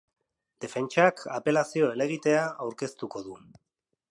[0.63, 3.37] Defentsak apelazio helegitea aurkeztuko du.